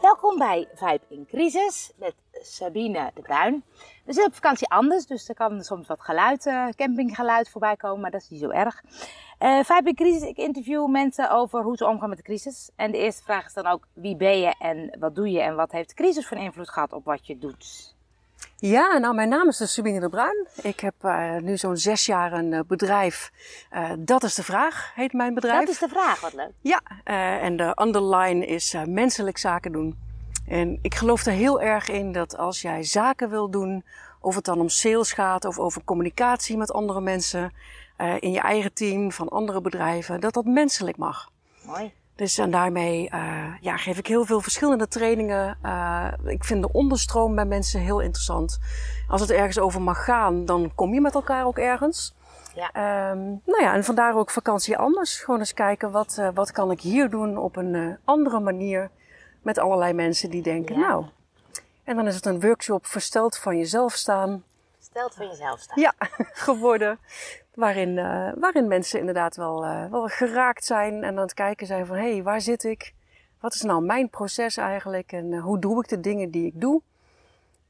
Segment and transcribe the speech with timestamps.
[0.00, 3.64] Welkom bij Vibe in Crisis met Sabine de Bruin.
[4.04, 8.00] We zijn op vakantie anders, dus er kan soms wat geluid, uh, campinggeluid voorbij komen,
[8.00, 8.82] maar dat is niet zo erg.
[9.40, 12.70] Uh, Vibe in Crisis, ik interview mensen over hoe ze omgaan met de crisis.
[12.76, 15.56] En de eerste vraag is dan ook, wie ben je en wat doe je en
[15.56, 17.96] wat heeft de crisis voor invloed gehad op wat je doet?
[18.60, 20.46] Ja, nou mijn naam is dus Sabine de Bruin.
[20.62, 23.32] Ik heb uh, nu zo'n zes jaar een uh, bedrijf.
[23.72, 25.60] Uh, dat is de vraag, heet mijn bedrijf.
[25.60, 26.50] Dat is de vraag, wat leuk.
[26.60, 26.80] Ja,
[27.40, 29.98] en de underline is menselijk zaken doen.
[30.48, 33.84] En ik geloof er heel erg in dat als jij zaken wil doen,
[34.20, 37.52] of het dan om sales gaat of over communicatie met andere mensen,
[38.18, 41.30] in je eigen team, van andere bedrijven, dat dat menselijk mag.
[41.62, 41.92] Mooi.
[42.18, 45.58] Dus en daarmee uh, ja, geef ik heel veel verschillende trainingen.
[45.64, 48.58] Uh, ik vind de onderstroom bij mensen heel interessant.
[49.08, 52.14] Als het ergens over mag gaan, dan kom je met elkaar ook ergens.
[52.54, 53.10] Ja.
[53.10, 55.20] Um, nou ja, en vandaar ook vakantie anders.
[55.20, 58.90] Gewoon eens kijken wat, uh, wat kan ik hier doen op een andere manier.
[59.42, 60.88] Met allerlei mensen die denken, Ja.
[60.88, 61.04] nou.
[61.84, 64.44] En dan is het een workshop versteld van jezelf staan.
[64.80, 65.80] Stelt van jezelf staan.
[65.80, 65.94] Ja,
[66.46, 66.98] geworden.
[67.58, 71.86] Waarin, uh, waarin mensen inderdaad wel, uh, wel geraakt zijn en aan het kijken zijn
[71.86, 72.94] van hé, hey, waar zit ik?
[73.40, 76.60] Wat is nou mijn proces eigenlijk en uh, hoe doe ik de dingen die ik
[76.60, 76.82] doe?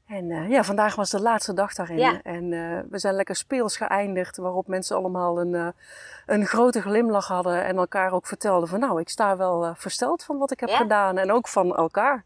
[0.07, 1.97] En ja, vandaag was de laatste dag daarin.
[1.97, 2.21] Ja.
[2.23, 2.49] En
[2.89, 5.73] we zijn lekker speels geëindigd, waarop mensen allemaal een,
[6.25, 10.37] een grote glimlach hadden en elkaar ook vertelden van nou, ik sta wel versteld van
[10.37, 10.77] wat ik heb Ja.
[10.77, 12.23] gedaan en ook van elkaar.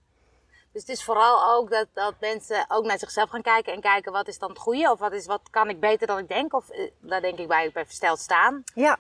[0.74, 4.12] Dus het is vooral ook dat, dat mensen ook naar zichzelf gaan kijken en kijken
[4.12, 6.54] wat is dan het goede of wat, is, wat kan ik beter dan ik denk.
[6.54, 8.64] Of eh, daar denk ik bij, bij versteld staan.
[8.74, 8.98] Ja,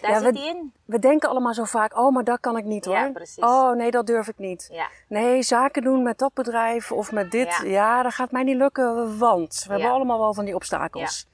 [0.00, 0.72] Daar Ja, zit we- die in.
[0.84, 2.94] we denken allemaal zo vaak, oh, maar dat kan ik niet hoor.
[2.94, 3.42] Ja, precies.
[3.44, 4.68] Oh, nee, dat durf ik niet.
[4.72, 7.68] Ja, Nee, zaken doen met dat bedrijf of met dit, Ja.
[7.68, 11.26] ja, dat gaat mij niet lukken, want we hebben allemaal wel van die obstakels.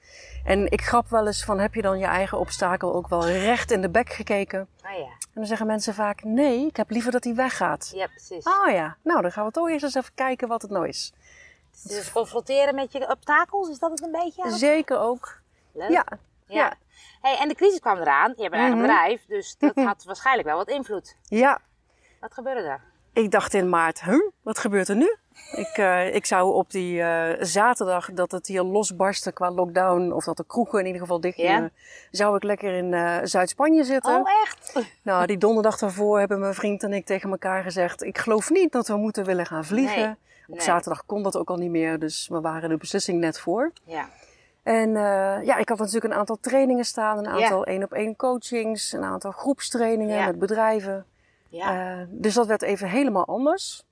[0.45, 3.71] En ik grap wel eens van, heb je dan je eigen obstakel ook wel recht
[3.71, 4.67] in de bek gekeken?
[4.81, 7.91] ah ja, En dan zeggen mensen vaak, nee, ik heb liever dat hij weggaat.
[7.95, 8.45] ja precies.
[8.45, 11.13] Oh ja, nou dan gaan we toch eerst eens even kijken wat het nou is.
[11.83, 14.51] Dus confronteren met je obstakels, is dat het een beetje?
[14.51, 15.39] Zeker ook.
[15.73, 15.89] Leuk.
[15.89, 16.05] Ja,
[16.47, 16.73] Ja.
[17.21, 18.33] Hey, en de crisis kwam eraan.
[18.35, 18.87] Je hebt een eigen Mhm.
[18.87, 21.17] bedrijf, dus dat had waarschijnlijk wel wat invloed.
[21.23, 21.59] ja.
[22.19, 22.81] Wat gebeurde er?
[23.13, 25.15] Ik dacht in maart, huh, wat gebeurt er nu?
[25.51, 30.23] Ik, uh, ik zou op die uh, zaterdag dat het hier losbarstte qua lockdown, of
[30.23, 31.73] dat de kroegen in ieder geval dicht gingen,
[32.11, 34.15] zou ik lekker in uh, Zuid-Spanje zitten.
[34.19, 34.79] Oh, echt?
[35.03, 38.71] Nou, die donderdag daarvoor hebben mijn vriend en ik tegen elkaar gezegd, ik geloof niet
[38.71, 40.01] dat we moeten willen gaan vliegen.
[40.01, 40.15] Nee,
[40.47, 40.61] Op nee.
[40.61, 43.71] zaterdag kon dat ook al niet meer, dus we waren de beslissing net voor.
[43.85, 44.09] Ja.
[44.63, 49.03] En uh, ja, ik had natuurlijk een aantal trainingen staan, een aantal één-op-één coachings, een
[49.03, 50.25] aantal groepstrainingen Ja.
[50.25, 51.05] met bedrijven.
[51.49, 51.97] Ja.
[51.99, 53.83] Uh, dus dat werd even helemaal anders.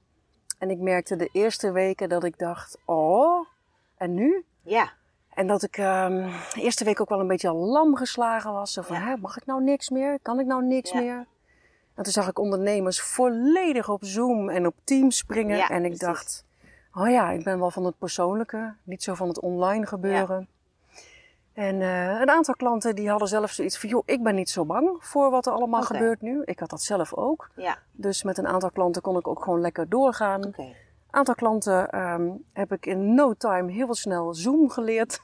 [0.57, 3.45] En ik merkte de eerste weken dat ik dacht, oh,
[3.97, 4.45] en nu?
[4.61, 4.91] ja.
[5.33, 8.73] En dat ik um, de eerste week ook wel een beetje lam geslagen was.
[8.73, 9.01] Zo van, Ja.
[9.01, 10.19] hè, mag ik nou niks meer?
[10.21, 11.25] Kan ik nou niks meer?
[11.95, 15.57] En toen zag ik ondernemers volledig op Zoom en op Teams springen.
[15.57, 15.99] Ja, en ik precies.
[16.07, 16.45] dacht,
[16.93, 20.47] oh ja, ik ben wel van het persoonlijke, niet zo van het online gebeuren.
[21.53, 24.65] En uh, een aantal klanten die hadden zelf zoiets van, joh, ik ben niet zo
[24.65, 26.41] bang voor wat er allemaal gebeurt nu.
[26.45, 27.49] Ik had dat zelf ook.
[27.55, 27.77] Ja.
[27.91, 30.43] Dus met een aantal klanten kon ik ook gewoon lekker doorgaan.
[30.57, 30.75] Een
[31.09, 35.21] aantal klanten um, heb ik in no time heel snel Zoom geleerd.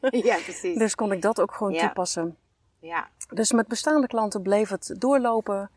[0.00, 0.78] Ja, precies.
[0.78, 1.80] dus kon ik dat ook gewoon Ja.
[1.86, 2.36] toepassen.
[2.78, 3.08] Ja.
[3.28, 5.70] Dus met bestaande klanten bleef het doorlopen.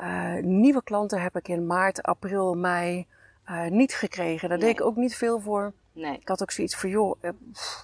[0.00, 3.06] Uh, nieuwe klanten heb ik in maart, april, mei
[3.50, 4.48] uh, niet gekregen.
[4.48, 4.66] Daar Nee.
[4.66, 5.72] deed ik ook niet veel voor.
[5.92, 6.18] Nee.
[6.20, 7.30] Ik had ook zoiets van, joh, eh,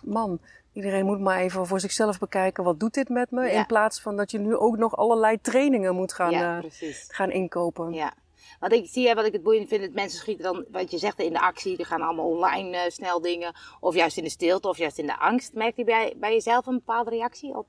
[0.05, 0.39] man,
[0.75, 2.65] iedereen moet maar even voor zichzelf bekijken.
[2.65, 3.43] Wat doet dit met me?
[3.43, 3.51] Ja.
[3.51, 7.05] In plaats van dat je nu ook nog allerlei trainingen moet gaan, ja, uh, precies.
[7.09, 7.93] gaan inkopen.
[7.93, 8.13] Ja.
[8.61, 10.99] Wat ik zie, hè, wat ik het boeiend vind, dat mensen schieten dan, wat je
[10.99, 11.77] zegt, in de actie.
[11.77, 13.55] Er gaan allemaal online eh, snel dingen.
[13.81, 15.55] Of juist in de stilte, of juist in de angst.
[15.55, 17.67] Merkt je bij, bij jezelf een bepaalde reactie op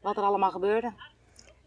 [0.00, 0.92] wat er allemaal gebeurde?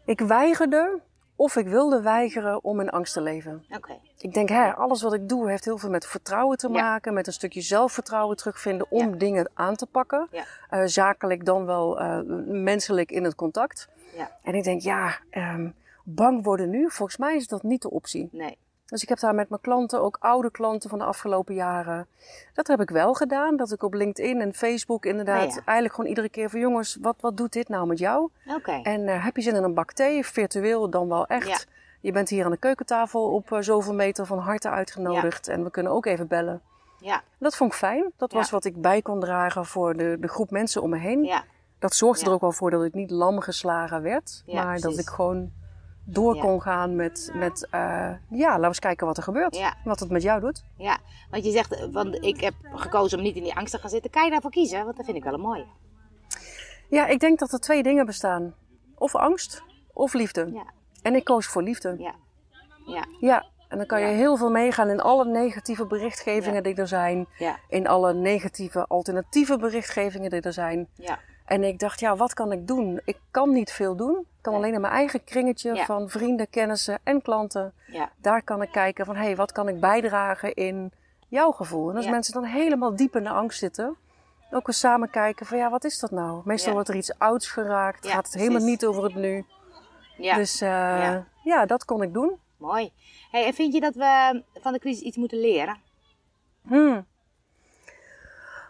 [0.04, 1.00] Ik weigerde,
[1.36, 3.64] of ik wilde weigeren om in angst te leven.
[3.76, 3.98] Oké.
[4.18, 6.80] Ik denk, hè, alles wat ik doe heeft heel veel met vertrouwen te Ja.
[6.82, 7.14] maken.
[7.14, 9.16] Met een stukje zelfvertrouwen terugvinden om Ja.
[9.16, 10.28] dingen aan te pakken.
[10.30, 10.44] Ja.
[10.70, 13.88] Uh, zakelijk dan wel uh, menselijk in het contact.
[14.16, 14.30] Ja.
[14.42, 15.74] En ik denk, ja, um,
[16.04, 18.28] bang worden nu, volgens mij is dat niet de optie.
[18.32, 18.58] Nee.
[18.86, 22.06] Dus ik heb daar met mijn klanten, ook oude klanten van de afgelopen jaren,
[22.54, 23.56] dat heb ik wel gedaan.
[23.56, 25.60] Dat ik op LinkedIn en Facebook inderdaad ja.
[25.64, 28.30] eigenlijk gewoon iedere keer van jongens, wat, wat doet dit nou met jou?
[28.82, 31.48] En uh, heb je zin in een bak thee, virtueel dan wel echt?
[31.48, 31.58] Ja.
[32.00, 35.70] Je bent hier aan de keukentafel op uh, zoveel meter van harte uitgenodigd en we
[35.70, 36.62] kunnen ook even bellen.
[37.00, 37.22] Ja.
[37.38, 38.12] Dat vond ik fijn.
[38.16, 41.24] Dat was wat ik bij kon dragen voor de, de groep mensen om me heen.
[41.24, 41.44] Ja.
[41.78, 45.08] Dat zorgde er ook wel voor dat ik niet lam geslagen werd, maar dat ik
[45.08, 45.52] gewoon
[46.04, 46.40] door Ja.
[46.40, 47.80] kon gaan met, met uh,
[48.30, 49.56] ja, laten we eens kijken wat er gebeurt.
[49.56, 49.74] Ja.
[49.84, 50.64] Wat het met jou doet.
[50.76, 50.98] Ja.
[51.30, 54.10] Want je zegt, want ik heb gekozen om niet in die angst te gaan zitten.
[54.10, 54.84] Kan je daarvoor kiezen?
[54.84, 55.66] Want dat vind ik wel een mooie.
[56.88, 58.54] Ja, ik denk dat er twee dingen bestaan.
[58.94, 59.62] Of angst,
[59.92, 60.50] of liefde.
[60.52, 60.64] Ja.
[61.02, 61.94] En ik koos voor liefde.
[61.98, 62.14] Ja.
[62.86, 63.04] Ja.
[63.20, 67.26] Ja, En dan kan je heel veel meegaan in alle negatieve berichtgevingen die er zijn.
[67.68, 70.88] In alle negatieve alternatieve berichtgevingen die er zijn.
[70.96, 73.00] ja, En ik dacht, ja, wat kan ik doen?
[73.04, 74.16] Ik kan niet veel doen.
[74.18, 75.84] Ik kan alleen in mijn eigen kringetje Ja.
[75.84, 77.72] van vrienden, kennissen en klanten.
[77.86, 80.92] ja, Daar kan ik kijken van, hé, hey, wat kan ik bijdragen in
[81.28, 81.90] jouw gevoel?
[81.90, 82.10] En als Ja.
[82.10, 83.96] mensen dan helemaal diep in de angst zitten,
[84.50, 86.40] ook eens samen kijken van, ja, wat is dat nou?
[86.44, 88.70] Meestal wordt er iets ouds geraakt, gaat het helemaal precies.
[88.70, 89.44] niet over het nu.
[90.16, 90.34] ja.
[90.36, 91.26] Dus eh, Ja.
[91.44, 91.66] ja.
[91.66, 92.38] dat kon ik doen.
[92.56, 92.92] mooi.
[93.30, 95.76] Hey, en vind je dat we van de crisis iets moeten leren?
[96.68, 97.06] Hmm.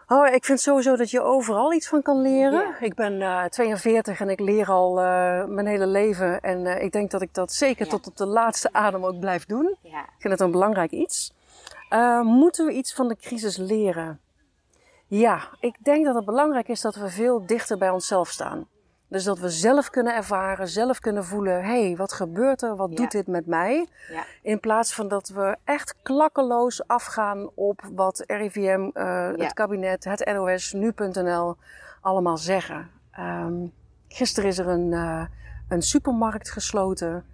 [0.07, 2.59] Oh, ik vind sowieso dat je overal iets van kan leren.
[2.59, 2.79] Ja.
[2.79, 6.41] Ik ben eh 42 en ik leer al eh, mijn hele leven.
[6.41, 7.91] En eh, ik denk dat ik dat zeker Ja.
[7.91, 9.75] tot op de laatste adem ook blijf doen.
[9.81, 11.33] Ja, Ik vind het een belangrijk iets.
[11.89, 14.19] Eh, moeten we iets van de crisis leren?
[15.07, 18.67] Ja, ik denk dat het belangrijk is dat we veel dichter bij onszelf staan.
[19.15, 22.75] Dus dat we zelf kunnen ervaren, zelf kunnen voelen: hé, hey, wat gebeurt er?
[22.75, 22.95] Wat Ja.
[22.95, 23.87] doet dit met mij?
[24.09, 30.03] ja, In plaats van dat we echt klakkeloos afgaan op wat RIVM, eh, het kabinet,
[30.03, 31.55] het NOS, nu.nl
[32.01, 32.89] allemaal zeggen.
[33.11, 33.53] Ehm,
[34.07, 35.25] gisteren is er een, eh,
[35.69, 37.25] een supermarkt gesloten.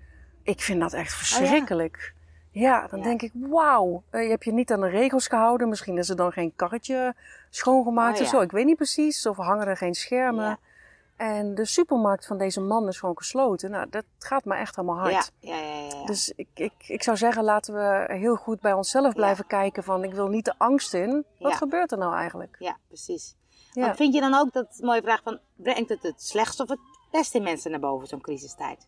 [0.44, 2.14] Ik vind dat echt verschrikkelijk.
[2.52, 2.88] ja.
[2.88, 3.06] dan Ja.
[3.06, 5.70] denk ik, wauw, eh, je hebt je niet aan de regels gehouden.
[5.70, 7.16] Misschien is er dan geen karretje
[7.50, 8.40] schoongemaakt Oh, of zo.
[8.42, 9.26] Ik weet niet precies.
[9.26, 10.46] Of hangen er geen schermen.
[10.46, 10.58] Ja.
[11.22, 13.72] En de supermarkt van deze man is gewoon gesloten.
[13.72, 15.32] Nou, dat gaat me echt helemaal hard.
[15.40, 16.06] ja, ja, ja, ja, ja.
[16.06, 20.04] Dus ik, ik, ik zou zeggen, laten we heel goed bij onszelf blijven kijken van
[20.04, 21.26] ik wil niet de angst in.
[21.40, 21.58] Wat Ja.
[21.58, 22.56] gebeurt er nou eigenlijk?
[22.60, 23.36] ja precies.
[23.74, 23.82] Ja.
[23.82, 26.80] Want vind je dan ook, dat mooie vraag van, brengt het het slechtste of het
[27.12, 28.88] beste in mensen naar boven, zo'n crisistijd?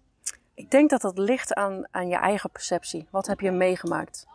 [0.54, 3.08] Ik denk dat dat ligt aan, aan je eigen perceptie.
[3.12, 4.26] Wat heb je meegemaakt?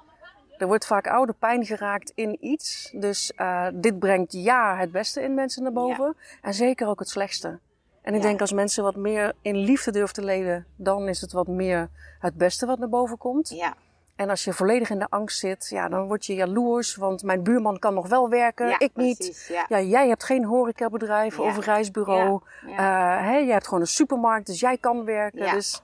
[0.59, 2.91] Er wordt vaak oude pijn geraakt in iets.
[2.95, 6.17] Dus eh, dit brengt ja het beste in mensen naar boven.
[6.43, 7.59] En zeker ook het slechtste.
[8.03, 8.27] En ik Ja.
[8.27, 11.89] denk als mensen wat meer in liefde durven te leven, dan is het wat meer
[12.21, 13.49] het beste wat naar boven komt.
[13.49, 13.75] Ja,
[14.17, 16.97] En als je volledig in de angst zit, ja, dan word je jaloers.
[16.97, 19.47] Want mijn buurman kan nog wel werken, ja ik niet.
[19.49, 19.65] ja.
[19.69, 21.43] Ja, jij hebt geen horecabedrijf Ja.
[21.43, 22.41] of een reisbureau.
[22.67, 22.77] Eh,
[23.21, 25.45] hè, jij hebt gewoon een supermarkt, dus jij kan werken.
[25.45, 25.53] Ja.
[25.53, 25.83] Dus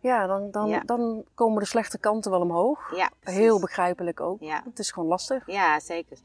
[0.00, 2.92] ja dan, dan, dan komen de slechte kanten wel omhoog.
[3.22, 4.40] Heel begrijpelijk ook.
[4.40, 4.62] Ja.
[4.64, 5.42] Het is gewoon lastig.
[5.46, 6.16] Ja, zeker.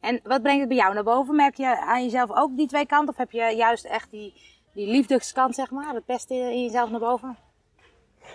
[0.00, 1.36] En wat brengt het bij jou naar boven?
[1.36, 3.08] Merk je aan jezelf ook die twee kanten?
[3.08, 4.34] Of heb je juist echt die,
[4.76, 7.36] die liefdeskant, zeg maar, het beste in jezelf naar boven?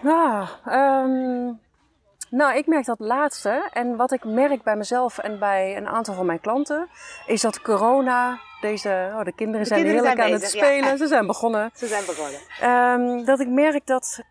[0.04, 1.54] Ja, ehm,
[2.30, 3.70] nou, ik merk dat laatste.
[3.74, 6.90] En wat ik merk bij mezelf en bij een aantal van mijn klanten,
[7.26, 10.54] is dat corona, deze, oh, de kinderen De zijn kinderen heerlijk zijn aan bezig, het
[10.54, 10.66] ja.
[10.66, 10.98] spelen.
[10.98, 11.70] Ze zijn begonnen.
[11.74, 12.40] Ze zijn begonnen.
[12.60, 14.24] Ehm, dat ik merk dat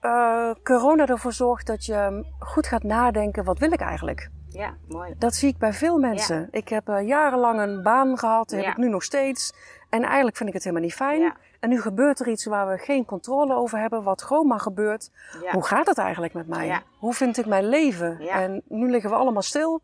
[0.00, 4.30] eh, corona ervoor zorgt dat je goed gaat nadenken, wat wil ik eigenlijk?
[4.48, 5.14] Ja, mooi.
[5.18, 6.48] Dat zie ik bij veel mensen.
[6.50, 8.64] Ik heb eh, jarenlang een baan gehad, die Ja.
[8.64, 9.52] heb ik nu nog steeds.
[9.90, 11.32] En eigenlijk vind ik het helemaal niet fijn.
[11.58, 15.10] En nu gebeurt er iets waar we geen controle over hebben, wat gewoon maar gebeurt.
[15.42, 15.52] Ja.
[15.52, 16.66] Hoe gaat het eigenlijk met mij?
[16.66, 16.82] Ja.
[16.98, 18.16] Hoe vind ik mijn leven?
[18.20, 18.42] Ja.
[18.42, 19.80] En nu liggen we allemaal stil.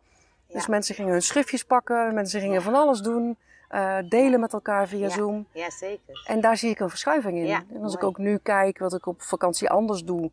[0.48, 3.36] Dus mensen gingen hun schriftjes pakken, mensen gingen van alles doen,
[3.68, 5.08] eh, delen met elkaar via.
[5.08, 5.46] Zoom.
[5.52, 6.24] Ja, zeker.
[6.26, 7.64] En daar zie ik een verschuiving in.
[7.74, 10.30] En als ik ook nu kijk wat ik op vakantie anders doe,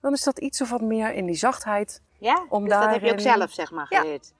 [0.00, 2.02] dan is dat iets of wat meer in die zachtheid.
[2.18, 2.44] Ja?
[2.48, 4.32] Om dus dat heb je ook zelf, zeg maar, geleerd?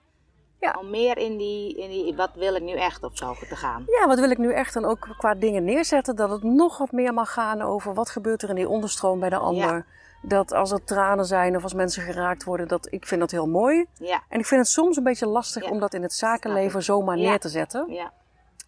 [0.59, 0.75] Ja.
[0.79, 3.83] Om meer in die, in die, wat wil ik nu echt of zo te gaan?
[3.87, 6.15] Ja, wat wil ik nu echt dan ook qua dingen neerzetten?
[6.15, 9.29] Dat het nog wat meer mag gaan over wat gebeurt er in die onderstroom bij
[9.29, 9.85] de ander.
[10.21, 13.47] Dat als er tranen zijn of als mensen geraakt worden, dat ik vind dat heel
[13.47, 13.85] mooi.
[13.93, 15.69] Ja, En ik vind het soms een beetje lastig Ja.
[15.69, 17.85] om dat in het zakenleven zomaar neer te zetten.
[17.91, 18.11] ja,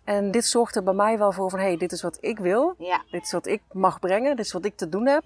[0.03, 2.39] En dit zorgt er bij mij wel voor van, hé, hey, dit is wat ik
[2.39, 2.75] wil.
[2.77, 4.35] ja, Dit is wat ik mag brengen.
[4.35, 5.23] Dit is wat ik te doen heb.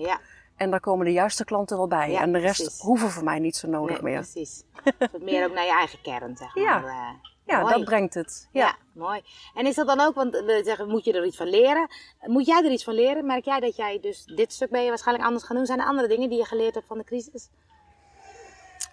[0.57, 0.63] Ja.
[0.63, 2.11] En daar komen de juiste klanten wel bij.
[2.11, 2.81] Ja, en de rest precies.
[2.81, 4.21] hoeven voor mij niet zo nodig Nee, meer.
[4.31, 4.63] precies.
[5.19, 6.63] Meer ook naar je eigen kern, zeg maar.
[6.63, 6.77] Ja.
[6.83, 7.73] Eh, Ja, mooi.
[7.73, 8.49] dat brengt het.
[8.51, 8.65] Ja.
[8.65, 8.75] Ja.
[8.93, 9.21] mooi.
[9.53, 11.87] En is dat dan ook, want we zeggen, moet je er iets van leren?
[12.25, 13.25] Moet jij er iets van leren?
[13.25, 15.65] Merk jij dat jij dus dit stuk ben je waarschijnlijk anders gaan doen?
[15.65, 17.49] Zijn er andere dingen die je geleerd hebt van de crisis?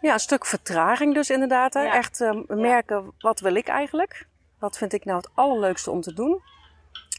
[0.01, 1.75] ja, een stuk vertraging dus inderdaad.
[1.75, 1.83] Hè.
[1.83, 1.95] Ja.
[1.95, 4.27] Echt eh, merken, wat wil ik eigenlijk?
[4.59, 6.43] Wat vind ik nou het allerleukste om te doen?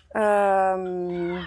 [0.09, 1.41] Ehm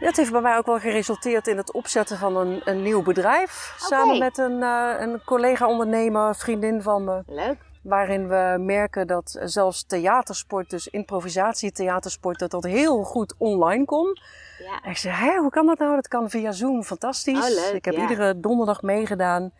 [0.00, 3.74] dat heeft bij mij ook wel geresulteerd in het opzetten van een, een nieuw bedrijf.
[3.78, 7.22] Samen met een, eh, een collega-ondernemer, vriendin van me.
[7.26, 7.56] Leuk.
[7.82, 14.18] Waarin we merken dat zelfs theatersport, dus improvisatietheatersport, dat dat heel goed online kon.
[14.58, 14.80] Ja.
[14.82, 15.94] En ik zei, Hé, hoe kan dat nou?
[15.94, 17.50] Dat kan via Zoom, fantastisch.
[17.50, 18.00] Oh, leuk, ik heb ja.
[18.00, 19.52] iedere donderdag meegedaan.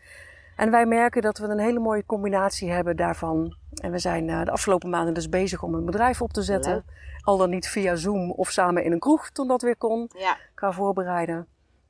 [0.60, 3.56] En wij merken dat we een hele mooie combinatie hebben daarvan.
[3.82, 6.72] En we zijn eh, de afgelopen maanden dus bezig om een bedrijf op te zetten.
[6.72, 6.84] Leuk.
[7.24, 10.36] Al dan niet via Zoom of samen in een kroeg toen dat weer kon, Ja.
[10.54, 11.46] qua voorbereiden.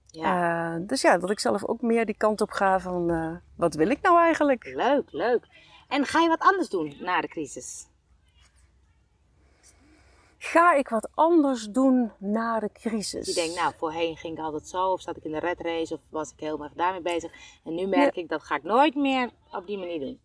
[0.06, 0.74] ja.
[0.74, 3.74] Eh, dus ja, dat ik zelf ook meer die kant op ga van, eh, wat
[3.74, 4.64] wil ik nou eigenlijk?
[4.64, 5.46] Leuk, leuk.
[5.88, 7.86] En ga je wat anders doen na de crisis?
[10.42, 13.26] Ga ik wat anders doen na de crisis?
[13.26, 15.94] Je denkt, nou, voorheen ging ik altijd zo, of zat ik in de red race,
[15.94, 17.32] of was ik helemaal daarmee bezig.
[17.64, 20.20] En nu merk ik, dat ga ik nooit meer op die manier doen.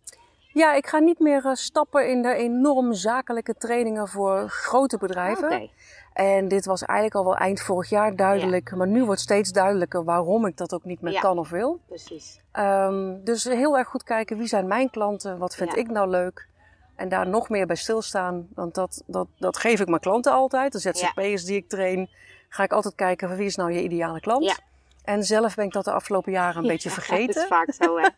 [0.52, 5.44] Ja, ik ga niet meer uh, stappen in de enorm zakelijke trainingen voor grote bedrijven.
[5.52, 5.68] Oké.
[6.12, 8.74] En dit was eigenlijk al wel eind vorig jaar duidelijk.
[8.76, 11.20] Maar nu wordt steeds duidelijker waarom ik dat ook niet meer Ja.
[11.20, 11.80] kan of wil.
[11.86, 12.40] Precies.
[12.52, 15.76] Ehm, dus heel erg goed kijken wie zijn mijn klanten, wat vind Ja.
[15.76, 16.48] ik nou leuk.
[16.96, 18.48] En daar nog meer bij stilstaan.
[18.54, 20.72] Want dat, dat, dat geef ik mijn klanten altijd.
[20.72, 22.10] De ZZP'ers die ik train,
[22.48, 24.44] ga ik altijd kijken van wie is nou je ideale klant.
[24.44, 24.56] Ja.
[25.04, 27.42] En zelf ben ik dat de afgelopen jaren een beetje Dat vergeten.
[27.42, 28.08] is vaak zo, hè?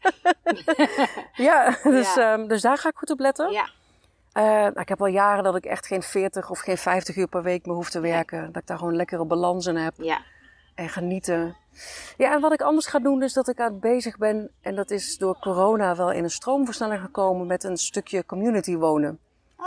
[1.44, 2.32] Ja, dus, Ja.
[2.32, 3.50] ehm, dus daar ga ik goed op letten.
[3.52, 3.68] Ja.
[4.32, 7.26] Eh, nou, ik heb al jaren dat ik echt geen 40 of geen 50 uur
[7.28, 8.46] per week meer hoef te werken.
[8.52, 10.20] Dat ik daar gewoon lekkere balans in heb Ja.
[10.78, 11.56] En genieten.
[12.16, 14.50] Ja, en wat ik anders ga doen is dat ik aan het bezig ben.
[14.60, 19.18] En dat is door corona wel in een stroomversnelling gekomen met een stukje community wonen.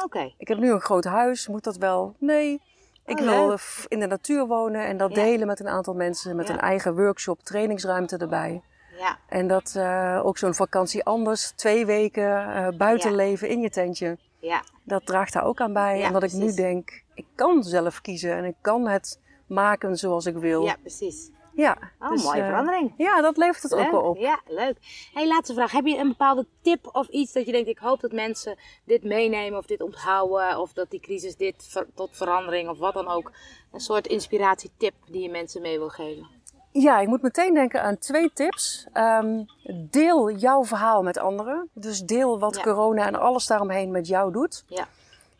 [0.03, 0.33] Oké.
[0.37, 2.15] Ik heb nu een groot huis, moet dat wel?
[2.19, 2.61] Nee.
[3.05, 5.23] Ik Oh, wil in de natuur wonen en dat Ja.
[5.23, 6.35] delen met een aantal mensen.
[6.35, 6.53] Met Ja.
[6.53, 8.61] een eigen workshop, trainingsruimte erbij.
[8.99, 9.17] Ja.
[9.29, 14.17] En dat eh, ook zo'n vakantie anders, twee weken eh, buiten leven in je tentje.
[14.39, 14.63] Ja.
[14.83, 15.97] Dat draagt daar ook aan bij.
[15.99, 19.19] Ja, en dat ik nu denk, ik kan zelf kiezen en ik kan het
[19.51, 20.63] maken zoals ik wil.
[20.63, 21.29] Ja, precies.
[21.53, 22.93] Ja, Oh, dus, mooie eh, verandering.
[22.97, 24.17] Ja, dat levert het ook wel op.
[24.17, 24.77] Ja, leuk.
[25.13, 25.71] Hey, laatste vraag.
[25.71, 29.03] Heb je een bepaalde tip of iets dat je denkt, ik hoop dat mensen dit
[29.03, 33.07] meenemen of dit onthouden of dat die crisis dit ver- tot verandering of wat dan
[33.07, 33.31] ook.
[33.71, 36.27] Een soort inspiratietip die je mensen mee wil geven.
[36.71, 38.87] Ja, ik moet meteen denken aan twee tips.
[38.93, 39.43] Ehm,
[39.89, 41.69] deel jouw verhaal met anderen.
[41.73, 42.61] Dus deel wat Ja.
[42.61, 44.63] corona en alles daaromheen met jou doet.
[44.67, 44.87] Ja.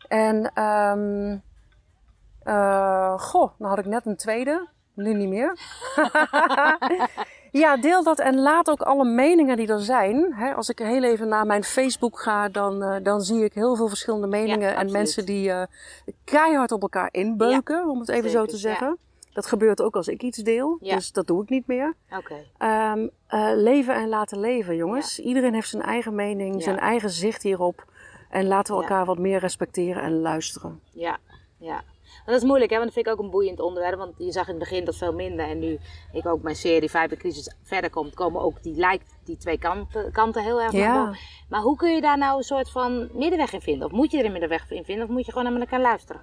[0.08, 1.36] En, ehm
[2.44, 4.68] eh, goh, nou had ik net een tweede.
[4.94, 5.58] Nu niet meer.
[7.62, 10.34] ja, deel dat en laat ook alle meningen die er zijn.
[10.34, 13.76] Hè, als ik heel even naar mijn Facebook ga, dan, eh, dan zie ik heel
[13.76, 14.76] veel verschillende meningen.
[14.76, 15.62] en mensen die eh,
[16.24, 18.58] keihard op elkaar inbeuken, om het even zo te ja.
[18.58, 18.98] zeggen.
[19.32, 20.78] Dat gebeurt ook als ik iets deel.
[20.80, 21.94] Dus dat doe ik niet meer.
[22.58, 25.18] Ehm, eh, leven en laten leven, jongens.
[25.18, 27.84] Iedereen heeft zijn eigen mening, zijn eigen zicht hierop.
[28.30, 30.80] En laten we elkaar wat meer respecteren en luisteren.
[30.90, 31.18] Ja,
[31.56, 31.82] ja.
[32.26, 32.76] Dat is moeilijk, hè?
[32.76, 33.98] want dat vind ik ook een boeiend onderwerp.
[33.98, 35.46] Want je zag in het begin dat veel minder.
[35.48, 35.78] En nu
[36.12, 40.42] ik ook mijn serie Fibercrisis verder komt, komen ook die lijkt die twee kanten, kanten
[40.42, 41.04] heel erg Ja.
[41.04, 41.18] boven.
[41.48, 43.86] Maar hoe kun je daar nou een soort van middenweg in vinden?
[43.86, 45.04] Of moet je er een middenweg in vinden?
[45.04, 46.22] Of moet je gewoon naar elkaar luisteren?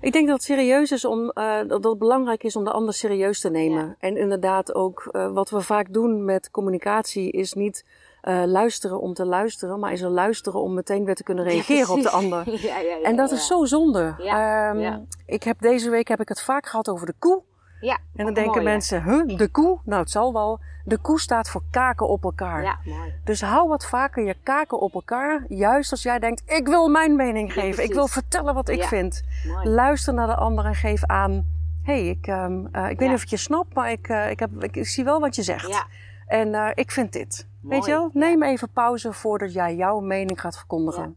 [0.00, 2.94] Ik denk dat het serieus is om, eh, dat het belangrijk is om de ander
[2.94, 3.86] serieus te nemen.
[3.86, 3.94] Ja.
[3.98, 7.84] En inderdaad ook, eh, wat we vaak doen met communicatie is niet
[8.28, 11.94] eh, luisteren om te luisteren, maar is er luisteren om meteen weer te kunnen reageren
[11.94, 12.42] op de ander.
[12.60, 14.14] Ja, ja, ja, En dat is zo zonde.
[14.18, 14.98] Ehm.
[15.26, 17.42] Ik heb deze week heb ik het vaak gehad over de koe.
[17.80, 19.78] Ja, En dan denken mooi, mensen, huh, de koe?
[19.84, 20.60] Nou, het zal wel.
[20.84, 22.62] De koe staat voor kaken op elkaar.
[22.62, 23.14] Ja, mooi.
[23.24, 25.44] Dus hou wat vaker je kaken op elkaar.
[25.48, 27.84] Juist als jij denkt, ik wil mijn mening geven.
[27.84, 29.22] ik wil vertellen wat ik vind.
[29.46, 29.68] mooi.
[29.68, 31.46] Luister naar de ander en geef aan.
[31.82, 34.30] Hé, hey, ik, ehm, eh, ik weet niet of ik je snap, maar ik, eh,
[34.30, 35.86] ik, heb, ik, ik zie wel wat je zegt.
[36.26, 37.46] En ik vind dit.
[37.68, 37.80] Mooi.
[37.80, 38.10] Weet je wel?
[38.12, 41.16] Neem even pauze voordat jij jouw mening gaat verkondigen.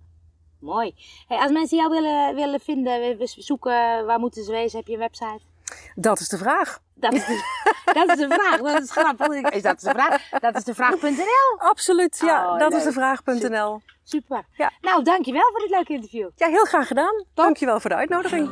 [0.60, 0.96] mooi.
[1.27, 4.77] Hey, als mensen jou willen, willen vinden, zoeken, waar moeten ze wezen?
[4.77, 5.39] Heb je een website?
[5.96, 6.79] Dat is de vraag.
[6.93, 7.62] Dat is de,
[7.93, 8.62] dat is de vraag.
[8.62, 9.50] Dat is grappig.
[9.50, 10.29] Is dat de vraag?
[10.29, 11.58] Dat is de vraag.nl.
[11.70, 12.53] Absoluut, ja.
[12.53, 13.81] Oh, dat is de vraag.nl.
[14.03, 14.46] Super.
[14.51, 14.72] Ja.
[14.81, 16.29] Nou, dankjewel voor dit leuke interview.
[16.36, 17.25] Ja, heel graag gedaan.
[17.34, 18.50] Dankjewel voor de uitnodiging.